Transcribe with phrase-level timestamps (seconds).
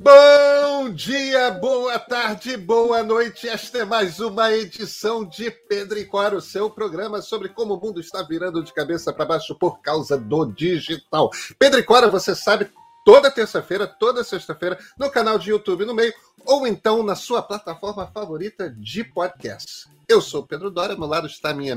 [0.00, 3.48] Bom dia, boa tarde, boa noite.
[3.48, 7.80] Esta é mais uma edição de Pedro e Cora, o seu programa sobre como o
[7.80, 11.30] mundo está virando de cabeça para baixo por causa do digital.
[11.58, 12.70] Pedro e Cora, você sabe,
[13.04, 16.14] toda terça-feira, toda sexta-feira, no canal de YouTube no meio,
[16.46, 19.88] ou então na sua plataforma favorita de podcast.
[20.08, 21.76] Eu sou Pedro Dória, ao meu lado está minha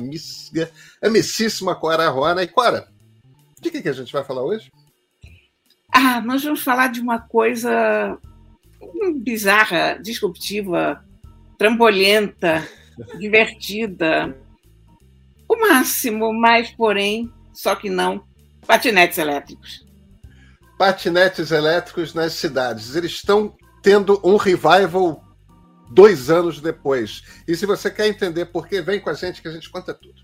[1.02, 2.44] amicíssima Cora Rona.
[2.44, 2.88] E Cora,
[3.60, 4.72] de que a gente vai falar hoje?
[5.92, 8.18] Ah, nós vamos falar de uma coisa
[9.22, 11.04] bizarra, disruptiva,
[11.58, 12.68] trambolhenta,
[13.20, 14.38] divertida.
[15.48, 18.24] O máximo, mas porém, só que não,
[18.66, 19.86] patinetes elétricos.
[20.78, 22.96] Patinetes elétricos nas cidades.
[22.96, 25.24] Eles estão tendo um revival
[25.92, 27.22] dois anos depois.
[27.48, 29.94] E se você quer entender por que, vem com a gente que a gente conta
[29.94, 30.22] tudo.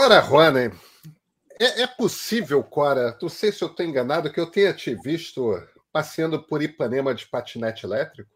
[0.00, 0.74] Cora Rony,
[1.60, 5.62] é, é, possível, Cora, não sei se eu estou enganado, que eu tenha te visto
[5.92, 8.30] passeando por Ipanema de patinete elétrico?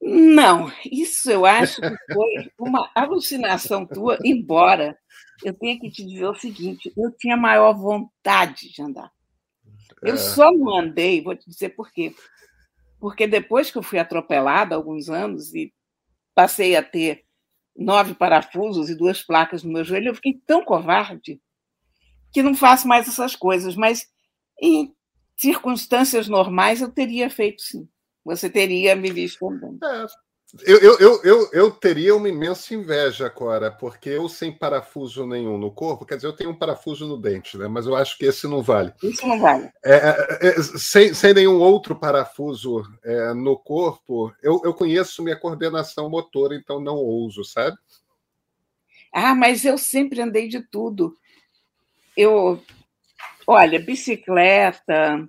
[0.00, 4.96] Não, isso eu acho que foi uma alucinação tua, embora
[5.44, 9.12] eu tenha que te dizer o seguinte: eu tinha maior vontade de andar.
[10.00, 10.16] Eu é.
[10.16, 12.14] só não andei, vou te dizer por quê.
[12.98, 15.74] Porque depois que eu fui atropelada há alguns anos e
[16.34, 17.26] passei a ter
[17.76, 21.40] nove parafusos e duas placas no meu joelho, eu fiquei tão covarde
[22.32, 23.76] que não faço mais essas coisas.
[23.76, 24.06] Mas
[24.60, 24.94] em
[25.36, 27.88] circunstâncias normais eu teria feito sim.
[28.24, 29.44] Você teria me visto.
[29.82, 30.06] É,
[30.62, 35.70] eu, eu, eu, eu, teria uma imensa inveja, Cora, porque eu sem parafuso nenhum no
[35.72, 37.66] corpo, quer dizer, eu tenho um parafuso no dente, né?
[37.66, 38.92] Mas eu acho que esse não vale.
[39.02, 39.68] Isso não vale.
[39.84, 45.36] É, é, é sem, sem nenhum outro parafuso é, no corpo, eu, eu conheço minha
[45.36, 47.76] coordenação motora, então não ouso, sabe?
[49.12, 51.16] Ah, mas eu sempre andei de tudo.
[52.16, 52.62] Eu,
[53.44, 55.28] olha, bicicleta.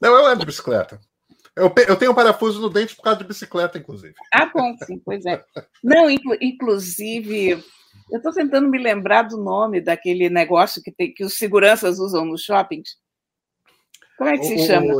[0.00, 1.00] Não, eu ando de bicicleta.
[1.54, 4.14] Eu, eu tenho um parafuso no dente por causa de bicicleta, inclusive.
[4.32, 5.44] Ah, bom, sim, pois é.
[5.84, 7.62] Não, inclu, inclusive,
[8.10, 12.24] eu estou tentando me lembrar do nome daquele negócio que, tem, que os seguranças usam
[12.24, 12.96] nos shoppings.
[14.16, 14.94] Como é que se o, chama?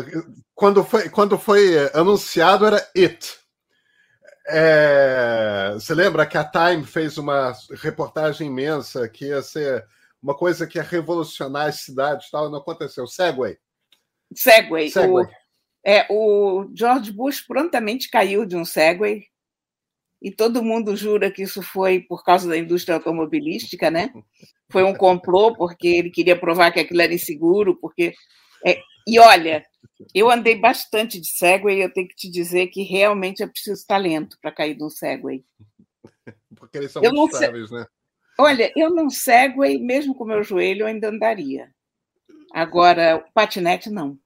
[0.55, 3.39] Quando foi, quando foi anunciado, era It.
[4.47, 9.87] É, você lembra que a Time fez uma reportagem imensa que ia ser
[10.23, 13.07] uma coisa que ia revolucionar as cidades tal, não aconteceu.
[13.07, 13.59] Segway.
[14.35, 14.91] Segway.
[14.91, 15.25] Segway.
[15.25, 15.42] O,
[15.85, 19.25] é, o George Bush prontamente caiu de um Segway
[20.21, 24.13] e todo mundo jura que isso foi por causa da indústria automobilística, né?
[24.71, 28.15] Foi um complô porque ele queria provar que aquilo era inseguro, porque
[28.65, 28.81] é...
[29.07, 29.65] e olha,
[30.15, 33.85] eu andei bastante de Segway e eu tenho que te dizer que realmente é preciso
[33.85, 35.45] talento para cair de um Segway.
[36.57, 37.85] Porque eles são eu muito sábios, né?
[38.39, 41.71] Olha, eu não Segway, mesmo com meu joelho, eu ainda andaria.
[42.53, 44.19] Agora, patinete não.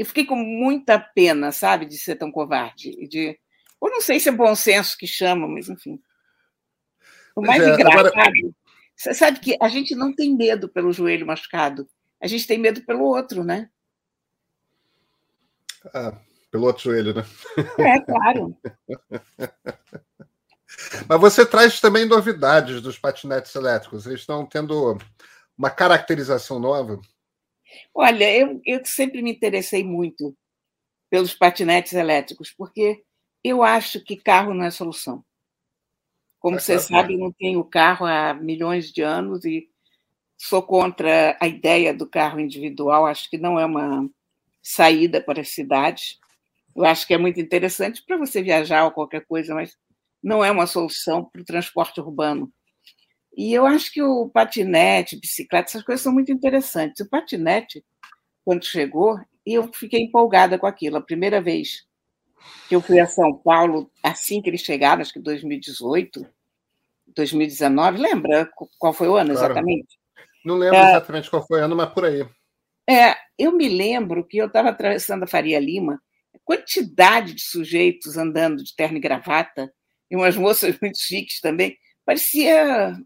[0.00, 3.06] E fiquei com muita pena, sabe, de ser tão covarde.
[3.06, 3.38] De...
[3.82, 6.00] Eu não sei se é bom senso que chama, mas enfim.
[7.36, 8.06] O mais é, engraçado.
[8.06, 8.32] Agora...
[8.96, 11.86] Você sabe que a gente não tem medo pelo joelho machucado,
[12.18, 13.68] a gente tem medo pelo outro, né?
[15.92, 16.18] Ah,
[16.50, 17.26] pelo outro joelho, né?
[17.78, 18.56] É, claro.
[21.06, 24.06] Mas você traz também novidades dos patinetes elétricos.
[24.06, 24.96] Eles estão tendo
[25.58, 26.98] uma caracterização nova.
[27.94, 30.36] Olha, eu, eu sempre me interessei muito
[31.10, 33.02] pelos patinetes elétricos, porque
[33.44, 35.24] eu acho que carro não é solução.
[36.38, 39.68] Como é você sabe, não tenho carro há milhões de anos e
[40.38, 44.08] sou contra a ideia do carro individual, acho que não é uma
[44.62, 46.18] saída para as cidades.
[46.76, 49.76] Eu acho que é muito interessante para você viajar ou qualquer coisa, mas
[50.22, 52.52] não é uma solução para o transporte urbano.
[53.36, 57.00] E eu acho que o patinete, bicicleta, essas coisas são muito interessantes.
[57.00, 57.84] O patinete,
[58.44, 60.96] quando chegou, eu fiquei empolgada com aquilo.
[60.96, 61.86] A primeira vez
[62.68, 66.26] que eu fui a São Paulo, assim que eles chegaram, acho que 2018,
[67.14, 69.46] 2019, lembra qual foi o ano claro.
[69.46, 69.98] exatamente?
[70.44, 72.26] Não lembro é, exatamente qual foi o ano, mas por aí.
[72.88, 76.00] É, eu me lembro que eu estava atravessando a Faria Lima,
[76.34, 79.72] a quantidade de sujeitos andando de terno e gravata,
[80.10, 82.96] e umas moças muito chiques também, parecia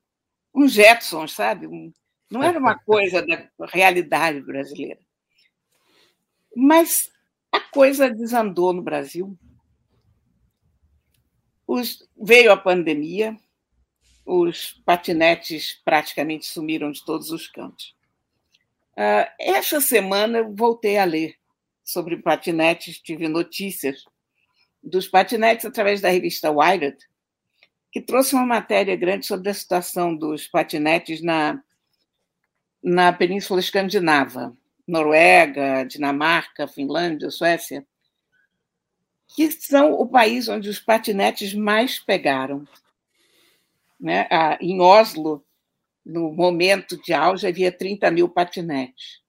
[0.54, 1.66] um Jetson, sabe?
[1.66, 1.92] Um,
[2.30, 5.00] não era uma coisa da realidade brasileira.
[6.54, 7.10] Mas
[7.50, 9.36] a coisa desandou no Brasil.
[11.66, 13.36] Os, veio a pandemia,
[14.24, 17.94] os patinetes praticamente sumiram de todos os cantos.
[18.92, 21.36] Uh, essa semana eu voltei a ler
[21.82, 24.04] sobre patinetes, tive notícias
[24.82, 26.96] dos patinetes através da revista Wired,
[27.94, 31.62] que trouxe uma matéria grande sobre a situação dos patinetes na,
[32.82, 34.52] na Península Escandinava,
[34.84, 37.86] Noruega, Dinamarca, Finlândia, Suécia,
[39.28, 42.66] que são o país onde os patinetes mais pegaram.
[44.00, 44.26] Né?
[44.28, 45.46] Ah, em Oslo,
[46.04, 49.22] no momento de auge, havia 30 mil patinetes.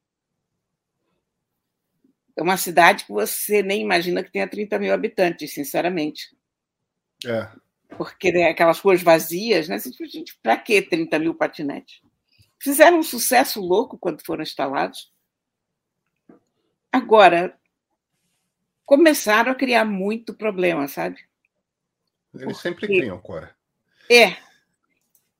[2.35, 6.35] É uma cidade que você nem imagina que tenha 30 mil habitantes, sinceramente.
[7.23, 7.63] É.
[7.97, 9.77] Porque né, aquelas ruas vazias, né?
[9.79, 12.01] Gente, para que 30 mil patinetes?
[12.59, 15.11] Fizeram um sucesso louco quando foram instalados.
[16.91, 17.57] Agora,
[18.85, 21.17] começaram a criar muito problema, sabe?
[22.33, 22.61] Eles Porque...
[22.61, 23.55] sempre criam, Cora.
[24.09, 24.37] É.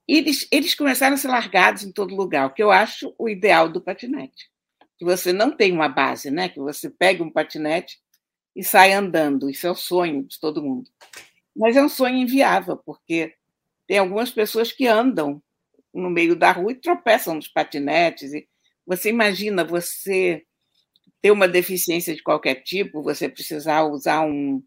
[0.08, 3.68] Eles, eles começaram a ser largados em todo lugar, o que eu acho o ideal
[3.68, 4.52] do patinete
[4.98, 6.50] que você não tem uma base, né?
[6.50, 8.00] Que você pega um patinete
[8.56, 9.50] e sai andando.
[9.50, 10.90] Isso é o sonho de todo mundo.
[11.56, 13.34] Mas é um sonho inviável, porque
[13.88, 15.42] tem algumas pessoas que andam
[15.94, 18.34] no meio da rua e tropeçam nos patinetes.
[18.34, 18.48] E
[18.86, 20.44] você imagina você
[21.22, 24.62] ter uma deficiência de qualquer tipo, você precisar usar um,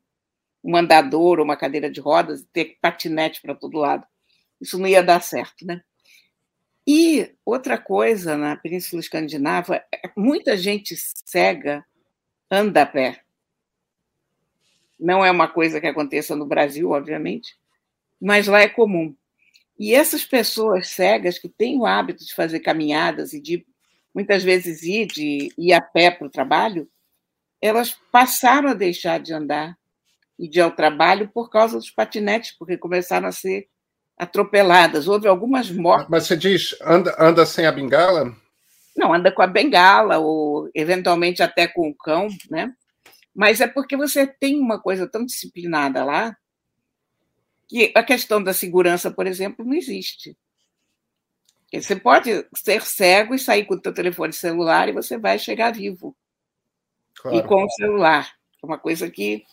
[0.64, 4.06] um andador ou uma cadeira de rodas ter patinete para todo lado.
[4.60, 5.82] Isso não ia dar certo, né?
[6.86, 11.84] E outra coisa, na Península Escandinava, é, muita gente cega
[12.50, 13.20] anda a pé.
[14.98, 17.56] Não é uma coisa que aconteça no Brasil, obviamente,
[18.20, 19.14] mas lá é comum.
[19.78, 23.64] E essas pessoas cegas que têm o hábito de fazer caminhadas e de
[24.12, 26.88] muitas vezes ir, de, ir a pé para o trabalho,
[27.62, 29.76] elas passaram a deixar de andar
[30.38, 33.68] e de ir ao trabalho por causa dos patinetes, porque começaram a ser
[34.16, 35.06] atropeladas.
[35.06, 36.08] Houve algumas mortes.
[36.10, 38.34] Mas você diz, anda, anda sem a bengala?
[38.96, 42.72] Não, anda com a bengala, ou eventualmente até com o cão, né?
[43.38, 46.36] Mas é porque você tem uma coisa tão disciplinada lá
[47.68, 50.36] que a questão da segurança, por exemplo, não existe.
[51.72, 55.72] Você pode ser cego e sair com o seu telefone celular e você vai chegar
[55.72, 56.16] vivo.
[57.14, 57.36] Claro.
[57.36, 58.28] E com o celular.
[58.60, 59.44] É uma coisa que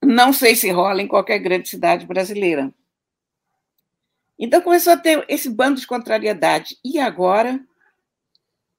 [0.00, 2.72] não sei se rola em qualquer grande cidade brasileira.
[4.38, 6.78] Então começou a ter esse bando de contrariedade.
[6.84, 7.60] E agora,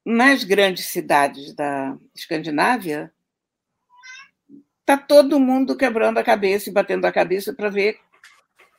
[0.06, 3.14] nas grandes cidades da Escandinávia,
[4.88, 8.00] está todo mundo quebrando a cabeça e batendo a cabeça para ver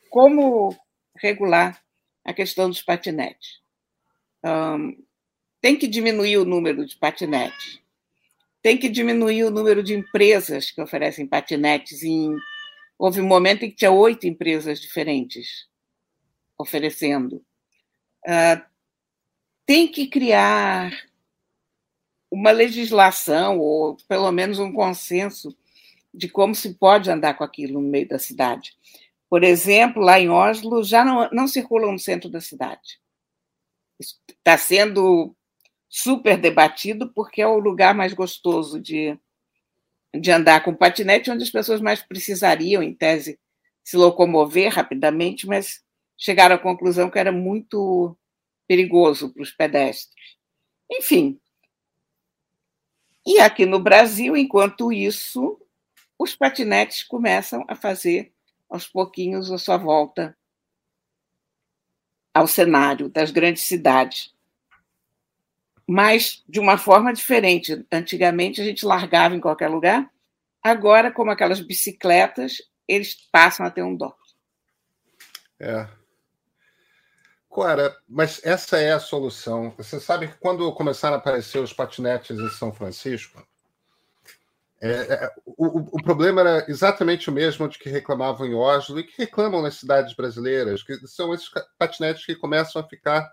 [0.08, 0.74] como
[1.14, 1.78] regular
[2.24, 3.60] a questão dos patinetes.
[4.42, 5.04] Um,
[5.60, 7.78] tem que diminuir o número de patinetes.
[8.62, 12.02] Tem que diminuir o número de empresas que oferecem patinetes.
[12.02, 12.34] Em...
[12.98, 15.68] Houve um momento em que tinha oito empresas diferentes
[16.56, 17.44] oferecendo.
[18.26, 18.64] Uh,
[19.66, 20.90] tem que criar
[22.30, 25.54] uma legislação, ou pelo menos um consenso,
[26.18, 28.72] de como se pode andar com aquilo no meio da cidade.
[29.30, 32.98] Por exemplo, lá em Oslo, já não, não circulam no centro da cidade.
[34.00, 35.34] Está sendo
[35.88, 39.16] super debatido porque é o lugar mais gostoso de,
[40.12, 43.38] de andar com patinete, onde as pessoas mais precisariam, em tese,
[43.84, 45.84] se locomover rapidamente, mas
[46.16, 48.16] chegaram à conclusão que era muito
[48.66, 50.36] perigoso para os pedestres.
[50.90, 51.40] Enfim.
[53.24, 55.60] E aqui no Brasil, enquanto isso,
[56.18, 58.32] os patinetes começam a fazer
[58.68, 60.36] aos pouquinhos a sua volta
[62.34, 64.34] ao cenário das grandes cidades.
[65.86, 67.86] Mas de uma forma diferente.
[67.90, 70.10] Antigamente a gente largava em qualquer lugar,
[70.62, 74.14] agora, como aquelas bicicletas, eles passam a ter um dó.
[75.58, 75.88] É,
[77.48, 79.74] Cora, mas essa é a solução.
[79.76, 83.44] Você sabe que quando começaram a aparecer os patinetes em São Francisco,
[84.80, 89.04] é, é, o, o, problema era exatamente o mesmo de que reclamavam em Oslo e
[89.04, 93.28] que reclamam nas cidades brasileiras, que são esses patinetes que começam a ficar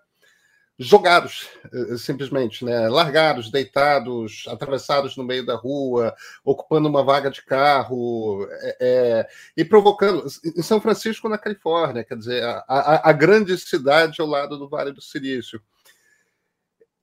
[0.78, 2.90] jogados, eh, simplesmente, né?
[2.90, 9.64] largados, deitados, atravessados no meio da rua, ocupando uma vaga de carro é, é, e
[9.64, 10.26] provocando.
[10.44, 14.68] Em São Francisco, na Califórnia, quer dizer, a, a, a grande cidade ao lado do
[14.68, 15.62] Vale do Silício.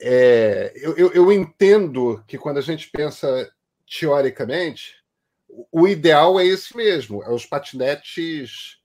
[0.00, 3.49] É, eu, eu, eu entendo que quando a gente pensa
[3.99, 4.96] teoricamente,
[5.70, 8.78] o ideal é esse mesmo, é os patinetes.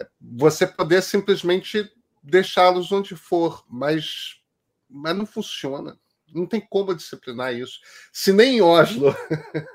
[0.00, 1.90] É, você poder simplesmente
[2.22, 4.40] deixá-los onde for, mas,
[4.88, 5.98] mas não funciona.
[6.34, 7.78] Não tem como disciplinar isso.
[8.12, 9.16] Se nem em Oslo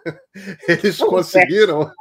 [0.67, 1.91] eles conseguiram,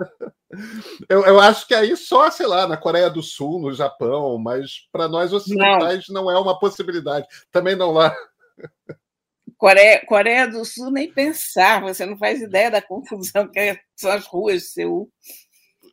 [1.09, 4.87] eu, eu, acho que aí só, sei lá, na Coreia do Sul, no Japão, mas
[4.93, 6.25] para nós ocidentais não.
[6.25, 6.31] não.
[6.31, 7.27] é uma possibilidade.
[7.51, 8.15] Também não lá.
[9.63, 14.27] Coreia, Coreia do Sul, nem pensar, você não faz ideia da confusão que são as
[14.27, 15.09] ruas de Seul.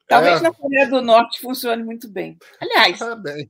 [0.07, 0.41] Talvez é.
[0.41, 2.35] na Coreia do Norte funcione muito bem.
[2.59, 3.47] Aliás, ah, bem.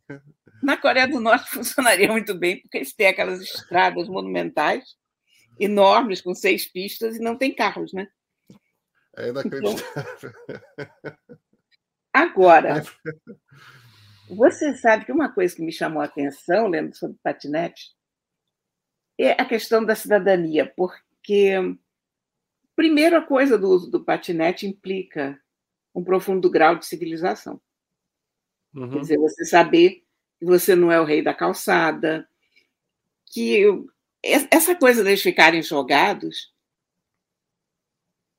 [0.61, 4.83] na Coreia do Norte funcionaria muito bem, porque eles têm aquelas estradas monumentais,
[5.57, 8.05] enormes, com seis pistas, e não tem carros, né?
[9.15, 10.33] É inacreditável.
[10.43, 11.15] Então,
[12.13, 12.83] agora,
[14.29, 17.97] você sabe que uma coisa que me chamou a atenção, lendo sobre patinete,
[19.25, 21.53] é a questão da cidadania, porque,
[22.75, 25.39] primeiro, a coisa do uso do patinete implica
[25.93, 27.59] um profundo grau de civilização.
[28.73, 28.89] Uhum.
[28.91, 30.05] Quer dizer, você saber
[30.39, 32.27] que você não é o rei da calçada,
[33.25, 33.63] que
[34.23, 36.53] essa coisa deles ficarem jogados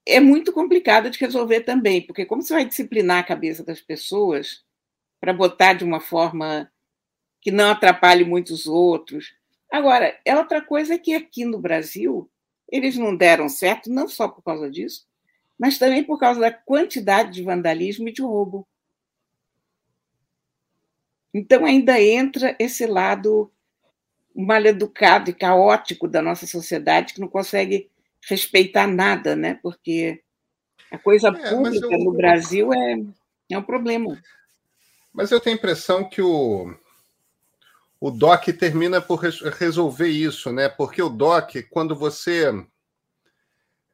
[0.06, 4.64] é muito complicada de resolver também, porque como você vai disciplinar a cabeça das pessoas
[5.20, 6.72] para botar de uma forma
[7.40, 9.38] que não atrapalhe muitos outros?
[9.70, 12.28] Agora, a outra coisa é que aqui no Brasil
[12.70, 15.06] eles não deram certo, não só por causa disso,
[15.58, 18.66] mas também por causa da quantidade de vandalismo e de roubo.
[21.32, 23.52] Então ainda entra esse lado
[24.34, 27.90] mal educado e caótico da nossa sociedade que não consegue
[28.28, 29.58] respeitar nada, né?
[29.62, 30.22] Porque
[30.90, 31.98] a coisa é, pública eu...
[31.98, 32.96] no Brasil é,
[33.50, 34.20] é um problema.
[35.12, 36.74] Mas eu tenho a impressão que o,
[38.00, 40.68] o DOC termina por resolver isso, né?
[40.68, 42.50] Porque o DOC, quando você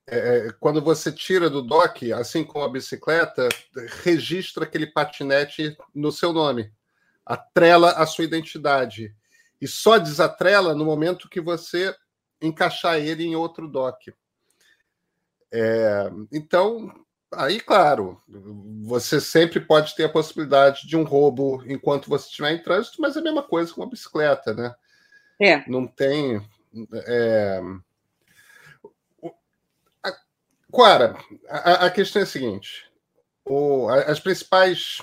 [0.09, 3.49] é, é, quando você tira do dock, assim como a bicicleta,
[4.05, 6.73] registra aquele patinete no seu nome,
[7.25, 9.13] atrela a sua identidade
[9.61, 11.93] e só desatrela no momento que você
[12.41, 14.15] encaixar ele em outro dock.
[15.51, 16.95] É, então,
[17.33, 18.21] aí, claro,
[18.85, 23.17] você sempre pode ter a possibilidade de um roubo enquanto você estiver em trânsito, mas
[23.17, 24.75] é a mesma coisa com a bicicleta, né?
[25.41, 25.69] É.
[25.69, 26.41] Não tem.
[26.93, 27.61] É,
[30.71, 31.17] Quara,
[31.49, 32.91] a, a, questão é a seguinte:
[33.45, 35.01] o, as principais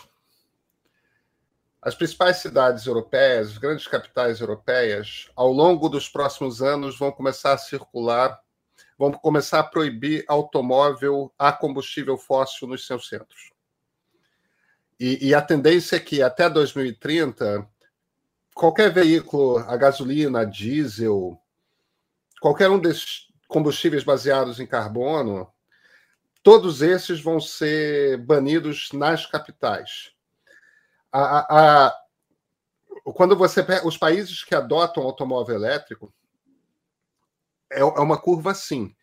[1.82, 7.54] as principais cidades europeias, as grandes capitais europeias, ao longo dos próximos anos vão começar
[7.54, 8.40] a circular,
[8.98, 13.52] vão começar a proibir automóvel a combustível fóssil nos seus centros.
[15.00, 17.68] E, e a tendência é que até 2030
[18.54, 21.40] qualquer veículo a gasolina, a diesel,
[22.40, 25.52] qualquer um desses combustíveis baseados em carbono,
[26.42, 30.12] todos esses vão ser banidos nas capitais.
[31.12, 32.04] A, a, a,
[33.14, 36.14] quando você os países que adotam automóvel elétrico
[37.74, 38.96] é, é uma curva assim.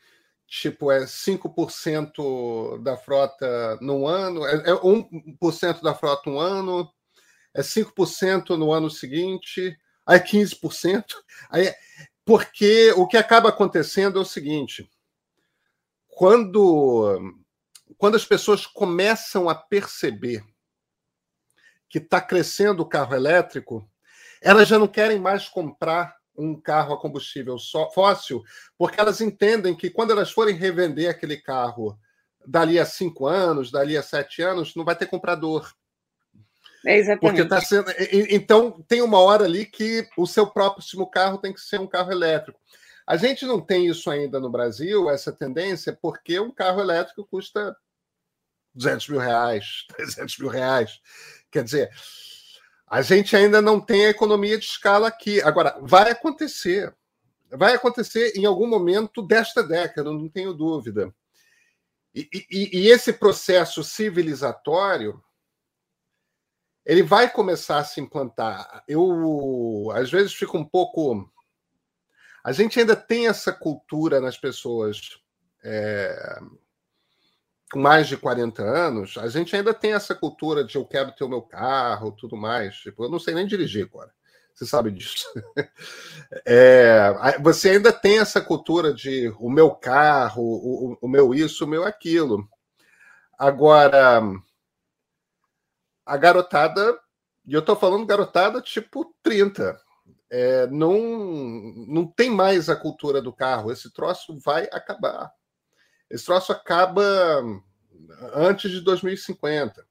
[0.47, 6.91] Tipo, é 5% da frota no ano, é, é 1% da frota um ano,
[7.55, 11.05] é 5% no ano seguinte, aí 15%.
[11.51, 11.73] Aí,
[12.25, 14.91] porque o que acaba acontecendo é o seguinte:
[16.09, 17.35] quando,
[17.97, 20.45] quando as pessoas começam a perceber
[21.89, 23.89] que está crescendo o carro elétrico,
[24.43, 27.57] elas já não querem mais comprar um carro a combustível
[27.93, 28.43] fóssil,
[28.79, 31.99] porque elas entendem que quando elas forem revender aquele carro
[32.47, 35.71] dali a cinco anos, dali a sete anos, não vai ter comprador.
[36.87, 37.21] É exatamente.
[37.21, 37.93] Porque tá sendo.
[38.31, 42.11] Então, tem uma hora ali que o seu próximo carro tem que ser um carro
[42.11, 42.59] elétrico.
[43.07, 47.77] A gente não tem isso ainda no Brasil, essa tendência, porque um carro elétrico custa
[48.75, 51.01] 200 mil reais, 300 mil reais.
[51.51, 51.91] Quer dizer,
[52.91, 55.41] a gente ainda não tem a economia de escala aqui.
[55.41, 56.93] Agora, vai acontecer.
[57.49, 61.15] Vai acontecer em algum momento desta década, não tenho dúvida.
[62.13, 65.23] E, e, e esse processo civilizatório
[66.85, 68.83] ele vai começar a se implantar.
[68.89, 71.31] Eu, às vezes, fico um pouco
[72.43, 75.21] a gente ainda tem essa cultura nas pessoas
[75.63, 76.41] é,
[77.71, 81.25] com mais de 40 anos, a gente ainda tem essa cultura de eu quero ter
[81.25, 82.77] o meu carro, tudo mais.
[82.77, 84.11] Tipo, eu não sei nem dirigir agora.
[84.55, 85.27] Você sabe disso.
[86.47, 87.13] É,
[87.43, 91.85] você ainda tem essa cultura de o meu carro, o, o meu isso, o meu
[91.85, 92.49] aquilo.
[93.37, 94.23] Agora,
[96.07, 96.99] a garotada,
[97.47, 99.81] e eu estou falando garotada tipo 30,
[100.31, 100.99] é, não,
[101.89, 103.73] não tem mais a cultura do carro.
[103.73, 105.33] Esse troço vai acabar.
[106.11, 107.03] Esse troço acaba
[108.35, 109.87] antes de 2050.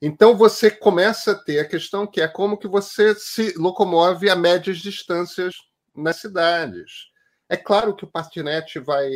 [0.00, 4.36] Então você começa a ter a questão que é como que você se locomove a
[4.36, 5.54] médias distâncias
[5.94, 7.12] nas cidades.
[7.48, 9.08] É claro que o patinete vai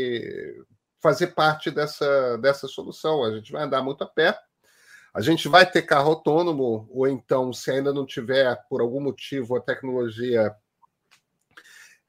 [1.02, 3.24] fazer parte dessa, dessa solução.
[3.24, 4.38] A gente vai andar muito a pé,
[5.12, 9.56] a gente vai ter carro autônomo, ou então, se ainda não tiver, por algum motivo,
[9.56, 10.54] a tecnologia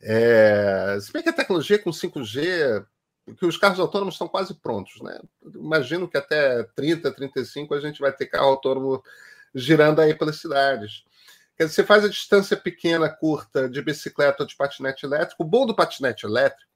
[0.01, 2.85] É, se bem que a tecnologia com 5G,
[3.36, 5.19] que os carros autônomos estão quase prontos, né?
[5.53, 9.03] Imagino que até 30, 35 a gente vai ter carro autônomo
[9.53, 11.03] girando aí pelas cidades.
[11.57, 15.43] Quer dizer, você faz a distância pequena, curta, de bicicleta ou de patinete elétrico.
[15.43, 16.72] O bom do patinete elétrico,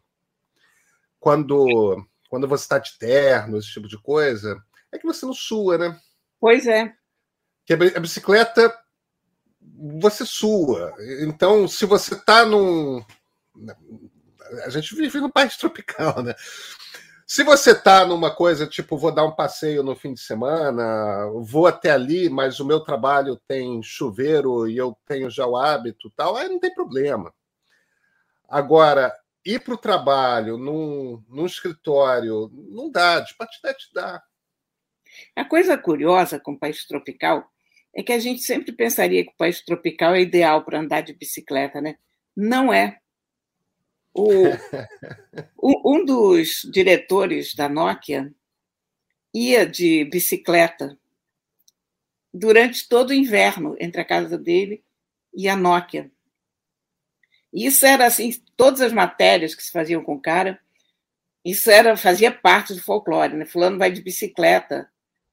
[1.19, 5.77] quando, quando você está de terno, esse tipo de coisa, é que você não sua,
[5.77, 5.99] né?
[6.39, 6.93] Pois é.
[7.63, 8.75] Que a bicicleta,
[9.61, 10.95] você sua.
[11.21, 13.05] Então, se você está num.
[14.65, 16.35] A gente vive num país tropical, né?
[17.25, 21.65] Se você está numa coisa tipo, vou dar um passeio no fim de semana, vou
[21.65, 26.35] até ali, mas o meu trabalho tem chuveiro e eu tenho já o hábito tal,
[26.35, 27.33] aí não tem problema.
[28.49, 29.13] Agora,
[29.45, 34.21] ir para o trabalho num, num escritório, não dá, de patinete dá.
[35.35, 37.49] A coisa curiosa com o país tropical
[37.95, 41.13] é que a gente sempre pensaria que o país tropical é ideal para andar de
[41.13, 41.95] bicicleta, né?
[42.35, 43.00] Não é.
[44.13, 48.33] O, um dos diretores da Nokia
[49.33, 50.97] ia de bicicleta
[52.33, 54.83] durante todo o inverno entre a casa dele
[55.33, 56.11] e a Nokia.
[57.53, 60.59] Isso era assim, todas as matérias que se faziam com o cara,
[61.43, 63.45] isso era fazia parte do folclore, né?
[63.45, 64.89] Fulano vai de bicicleta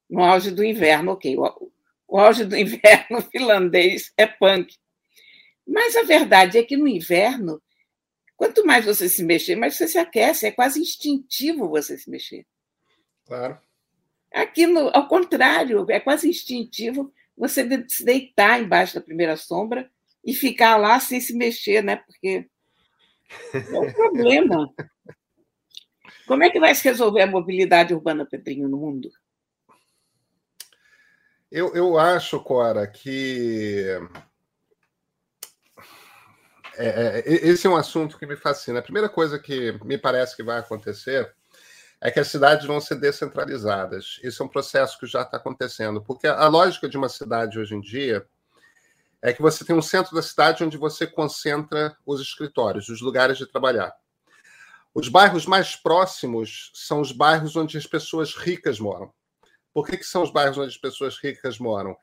[0.09, 1.37] no auge do inverno, ok.
[1.37, 1.71] O,
[2.09, 4.75] o auge do inverno finlandês é punk.
[5.67, 7.63] Mas a verdade é que no inverno,
[8.39, 10.47] quanto mais você se mexer, mais você se aquece.
[10.47, 12.47] É quase instintivo você se mexer.
[13.27, 13.59] Claro.
[14.33, 19.91] Aqui, no, ao contrário, é quase instintivo você se deitar embaixo da primeira sombra
[20.25, 21.97] e ficar lá sem se mexer, né?
[21.97, 22.49] Porque
[23.53, 24.73] é um problema.
[26.27, 29.11] Como é que vai se resolver a mobilidade urbana, Pedrinho, no mundo?
[31.51, 33.85] Eu, eu acho, Cora, que
[36.79, 38.79] é, é, esse é um assunto que me fascina.
[38.79, 41.33] A primeira coisa que me parece que vai acontecer
[42.01, 44.21] é que as cidades vão ser descentralizadas.
[44.23, 47.75] Isso é um processo que já está acontecendo, porque a lógica de uma cidade hoje
[47.75, 48.25] em dia
[49.21, 53.37] é que você tem um centro da cidade onde você concentra os escritórios, os lugares
[53.37, 53.93] de trabalhar.
[54.95, 59.13] Os bairros mais próximos são os bairros onde as pessoas ricas moram.
[59.75, 61.97] Por que, que são os bairros onde as pessoas ricas moram?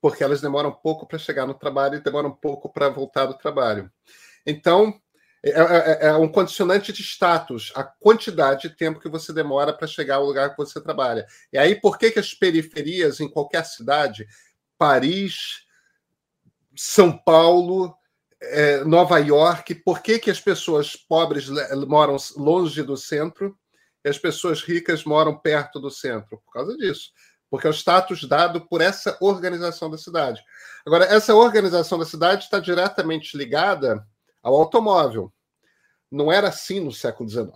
[0.00, 3.90] Porque elas demoram pouco para chegar no trabalho e demoram pouco para voltar do trabalho.
[4.46, 5.00] Então,
[5.42, 9.72] é, é, é, é, um condicionante de status, a quantidade de tempo que você demora
[9.72, 11.26] para chegar ao lugar que você trabalha.
[11.52, 14.26] E aí, por que, que as periferias em qualquer cidade,
[14.76, 15.64] Paris,
[16.74, 17.96] São Paulo,
[18.42, 21.48] é, Nova York, por que, que as pessoas pobres
[21.86, 23.56] moram longe do centro
[24.04, 26.42] e as pessoas ricas moram perto do centro?
[26.44, 27.12] Por causa disso.
[27.50, 30.42] Porque é o status dado por essa organização da cidade.
[30.84, 34.06] Agora, essa organização da cidade está diretamente ligada
[34.42, 35.32] ao automóvel.
[36.10, 37.48] Não era assim no século XIX.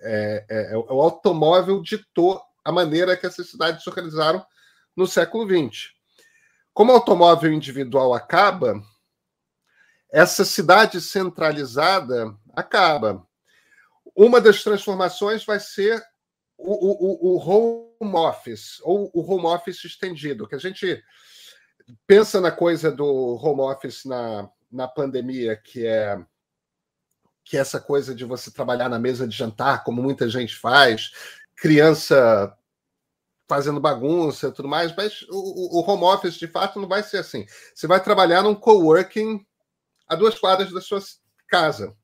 [0.00, 4.44] É, é, é, o automóvel ditou a maneira que essas cidades se organizaram
[4.94, 5.90] no século XX.
[6.72, 8.80] Como o automóvel individual acaba,
[10.10, 13.26] essa cidade centralizada acaba
[14.14, 16.02] uma das transformações vai ser
[16.62, 21.02] o, o, o, home office, ou o home office estendido, que a gente
[22.06, 26.18] pensa na coisa do home office na, na pandemia, que é
[27.44, 31.10] que é essa coisa de você trabalhar na mesa de jantar, como muita gente faz,
[31.56, 32.56] criança
[33.48, 37.18] fazendo bagunça e tudo mais, mas o, o, home office de fato não vai ser
[37.18, 37.44] assim.
[37.74, 39.44] Você vai trabalhar num coworking
[40.08, 41.00] a duas quadras da sua
[41.48, 41.94] casa.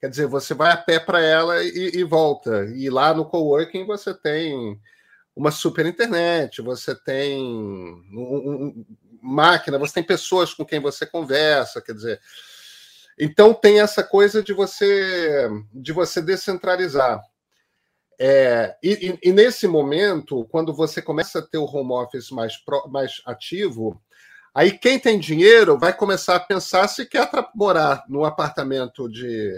[0.00, 2.66] Quer dizer, você vai a pé para ela e, e, volta.
[2.66, 4.80] E lá no coworking você tem
[5.34, 8.84] uma super internet, você tem um, um,
[9.20, 12.20] máquina, você tem pessoas com quem você conversa, quer dizer.
[13.18, 17.20] Então tem essa coisa de você de você descentralizar.
[18.20, 22.88] É, e, e, nesse momento, quando você começa a ter o home office mais, pro,
[22.88, 24.02] mais ativo,
[24.52, 29.54] aí quem tem dinheiro vai começar a pensar se quer morar num apartamento de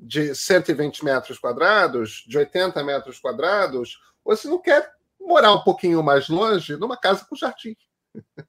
[0.00, 6.02] de 120 metros quadrados, de 80 metros quadrados, ou se não quer morar um pouquinho
[6.02, 7.76] mais longe, numa casa com jardim.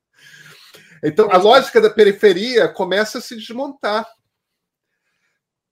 [1.04, 4.08] Então, a lógica da periferia começa a se desmontar.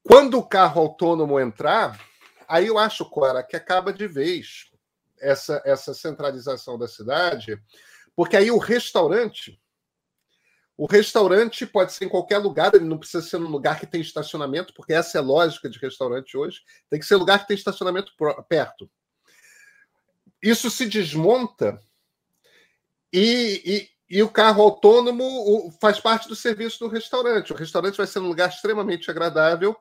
[0.02, 2.00] Quando o carro autônomo entrar,
[2.48, 4.72] aí eu acho, Cora, que acaba de vez
[5.20, 7.62] essa, essa centralização da cidade,
[8.16, 9.59] porque aí o restaurante
[10.80, 14.00] o restaurante pode ser em qualquer lugar, ele não precisa ser num lugar que tem
[14.00, 16.62] estacionamento, porque essa é a lógica de restaurante hoje.
[16.90, 18.14] Tem que ser lugar que tem estacionamento
[18.48, 18.90] perto.
[20.42, 21.78] Isso se desmonta
[23.12, 27.52] e, e o carro autônomo faz parte do serviço do restaurante.
[27.52, 29.76] O restaurante vai ser um lugar extremamente agradável.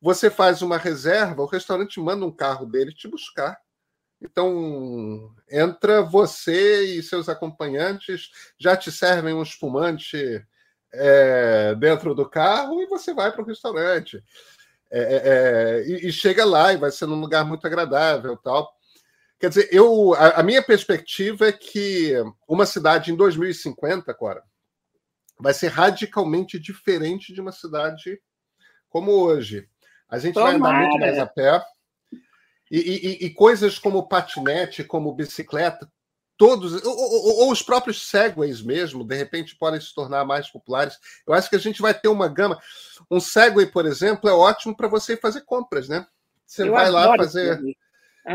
[0.00, 3.60] Você faz uma reserva, o restaurante manda um carro dele te buscar.
[4.20, 10.44] Então, entra você e seus acompanhantes, já te servem um espumante
[10.92, 14.22] é, dentro do carro e você vai para o restaurante.
[14.90, 18.72] É, é, é, e, e, chega lá e vai ser num lugar muito agradável tal.
[19.38, 22.14] Quer dizer, eu, a, a, minha perspectiva é que
[22.48, 24.42] uma cidade em 2050, Cora,
[25.38, 28.20] vai ser radicalmente diferente de uma cidade
[28.88, 29.68] como hoje.
[30.08, 30.58] A gente Tomara.
[30.58, 31.62] vai andar muito mais a pé.
[32.70, 35.90] E, e, e, coisas como patinete, como bicicleta,
[36.36, 40.98] todos, ou, ou, ou, os próprios segways mesmo, de repente podem se tornar mais populares.
[41.26, 42.58] Eu acho que a gente vai ter uma gama.
[43.10, 46.06] Um segway, por exemplo, é ótimo para você fazer compras, né?
[46.46, 47.60] Você Eu vai lá fazer.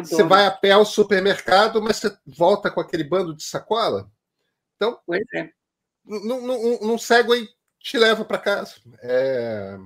[0.02, 4.12] Você vai a pé ao supermercado, mas você volta com aquele bando de sacola.
[4.76, 5.50] Então, pois é.
[6.04, 7.48] num, num Segway
[7.80, 8.76] te leva para casa.
[9.02, 9.78] É...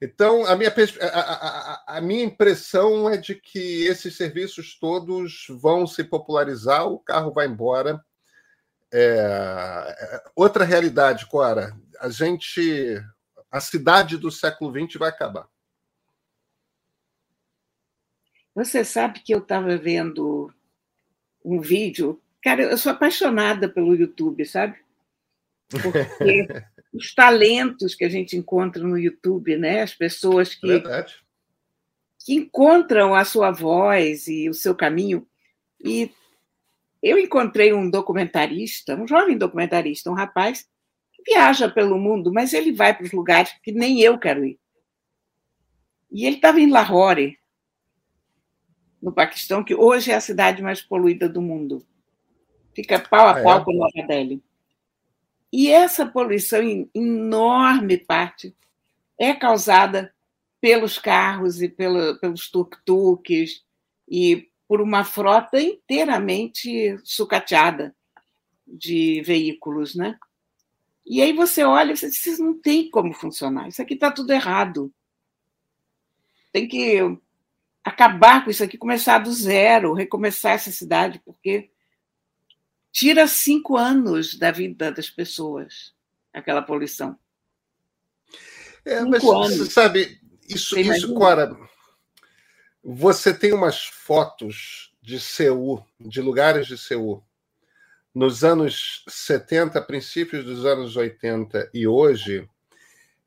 [0.00, 5.86] Então, a minha, a, a, a, minha impressão é de que esses serviços todos vão
[5.86, 8.04] se popularizar, o carro vai embora.
[8.92, 10.22] É...
[10.34, 13.02] Outra realidade, Cora, a gente.
[13.50, 15.48] A cidade do século XX vai acabar.
[18.54, 20.52] Você sabe que eu estava vendo
[21.44, 22.20] um vídeo.
[22.42, 24.78] Cara, eu sou apaixonada pelo YouTube, sabe?
[25.70, 26.46] Porque
[26.96, 29.82] os talentos que a gente encontra no YouTube, né?
[29.82, 31.14] As pessoas que, Verdade.
[32.24, 35.26] que encontram a sua voz e o seu caminho.
[35.84, 36.10] E
[37.02, 40.66] eu encontrei um documentarista, um jovem documentarista, um rapaz
[41.12, 44.58] que viaja pelo mundo, mas ele vai para os lugares que nem eu quero ir.
[46.10, 47.38] E ele estava em Lahore,
[49.02, 51.86] no Paquistão, que hoje é a cidade mais poluída do mundo.
[52.74, 53.64] Fica pau a ah, pau é?
[53.64, 54.42] com Nova Delhi.
[55.52, 58.54] E essa poluição, em enorme parte,
[59.18, 60.14] é causada
[60.60, 63.62] pelos carros e pelo, pelos tuk-tuks
[64.08, 67.94] e por uma frota inteiramente sucateada
[68.66, 70.18] de veículos, né?
[71.04, 74.10] E aí você olha e você diz, isso não tem como funcionar, isso aqui está
[74.10, 74.92] tudo errado.
[76.52, 76.98] Tem que
[77.84, 81.70] acabar com isso aqui, começar do zero, recomeçar essa cidade, porque
[82.96, 85.92] tira cinco anos da vida das pessoas
[86.32, 87.18] aquela poluição.
[88.86, 89.70] É, mas anos.
[89.70, 91.54] sabe, isso, isso, Cora,
[92.82, 97.22] você tem umas fotos de Seul, de lugares de Seul,
[98.14, 102.48] nos anos 70, princípios dos anos 80 e hoje,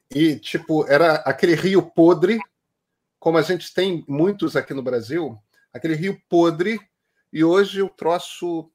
[0.10, 2.40] e tipo, era aquele rio podre
[3.20, 5.38] como a gente tem muitos aqui no Brasil,
[5.72, 6.80] aquele rio podre,
[7.32, 8.72] e hoje o troço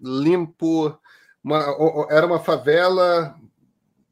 [0.00, 0.98] limpo,
[1.42, 1.64] uma,
[2.10, 3.38] era uma favela,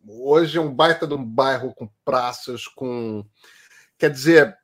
[0.06, 3.24] hoje é um baita de um bairro com praças, com.
[3.98, 4.56] Quer dizer,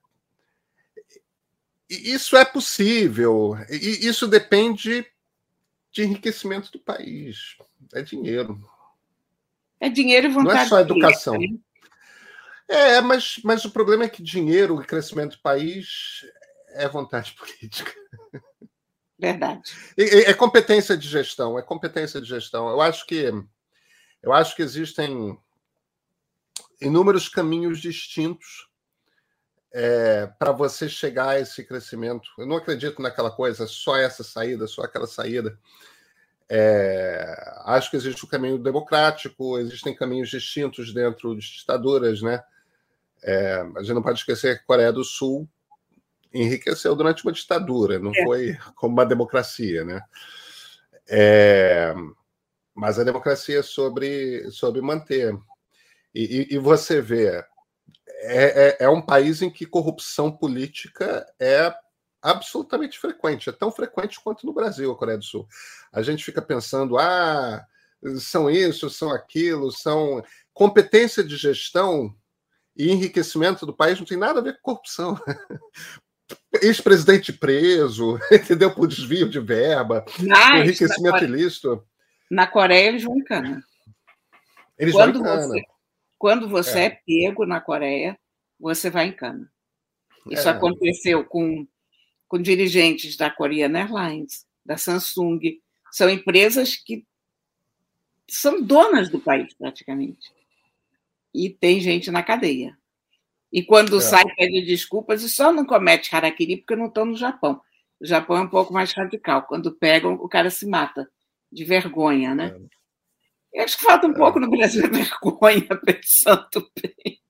[1.88, 5.06] isso é possível, e isso depende
[5.92, 7.56] de enriquecimento do país.
[7.92, 8.64] É dinheiro.
[9.80, 10.54] É dinheiro e vontade.
[10.54, 11.38] Não é só educação.
[11.38, 11.48] Né?
[12.68, 16.24] É, mas, mas o problema é que dinheiro e crescimento do país
[16.68, 17.92] é vontade política.
[19.20, 19.62] Verdade.
[19.98, 22.68] É, é competência de gestão, é competência de gestão.
[22.68, 23.30] Eu acho que
[24.22, 25.38] eu acho que existem
[26.80, 28.68] inúmeros caminhos distintos
[29.72, 32.28] é, para você chegar a esse crescimento.
[32.38, 35.58] Eu não acredito naquela coisa, só essa saída, só aquela saída.
[36.48, 42.42] É, acho que existe o caminho democrático, existem caminhos distintos dentro de ditaduras, né?
[43.22, 45.48] É, a gente não pode esquecer que a Coreia do Sul
[46.32, 48.24] enriqueceu durante uma ditadura, não é.
[48.24, 50.02] foi como uma democracia, né?
[51.08, 51.94] É,
[52.74, 55.36] mas a democracia é sobre, sobre manter.
[56.14, 57.44] E, e, e você vê,
[58.22, 61.74] é, é, é, um país em que corrupção política é
[62.22, 65.48] absolutamente frequente, é tão frequente quanto no Brasil, a Coreia do Sul.
[65.92, 67.64] A gente fica pensando, ah,
[68.18, 72.14] são isso, são aquilo, são competência de gestão
[72.76, 75.18] e enriquecimento do país não tem nada a ver com corrupção.
[76.62, 78.74] Ex-presidente preso, entendeu?
[78.74, 81.84] Por desvio de verba, Mas, enriquecimento ilícito.
[82.30, 83.64] Na Coreia, eles vão em cana.
[84.78, 85.46] Eles quando vão em cana.
[85.48, 85.62] Você,
[86.18, 86.84] quando você é.
[86.84, 87.00] é.
[87.06, 88.18] pego na Coreia,
[88.58, 89.50] você vai em cana.
[90.30, 90.52] Isso é.
[90.52, 91.66] aconteceu com,
[92.28, 95.40] com dirigentes da Korean Airlines, da Samsung.
[95.90, 97.04] São empresas que
[98.28, 100.30] são donas do país, praticamente
[101.34, 102.76] e tem gente na cadeia.
[103.52, 104.00] E quando é.
[104.00, 107.60] sai, pede desculpas e só não comete harakiri porque não estão no Japão.
[108.00, 109.42] O Japão é um pouco mais radical.
[109.42, 111.10] Quando pegam, o cara se mata
[111.50, 112.56] de vergonha, né?
[113.52, 117.20] Eu acho que falta um pouco no Brasil vergonha, pensando bem.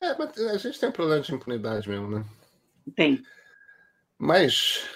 [0.00, 2.24] É, mas a gente tem um problema de impunidade mesmo, né?
[2.94, 3.22] Tem.
[4.18, 4.86] Mas,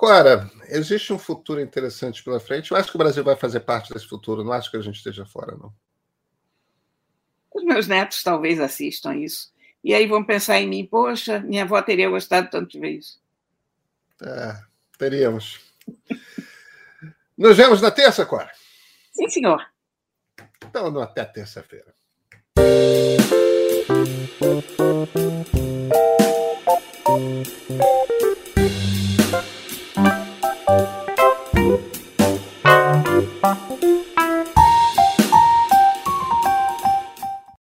[0.00, 2.70] Cora, existe um futuro interessante pela frente.
[2.70, 4.42] Eu acho que o Brasil vai fazer parte desse futuro.
[4.42, 5.74] Não acho que a gente esteja fora, não.
[7.52, 9.52] Os meus netos talvez assistam isso.
[9.82, 13.20] E aí vão pensar em mim, poxa, minha avó teria gostado tanto de ver isso.
[14.22, 14.56] É,
[14.98, 15.60] teríamos.
[17.36, 18.50] Nos vemos na terça, Cora?
[19.12, 19.66] Sim, senhor.
[20.62, 21.94] Então, até terça-feira.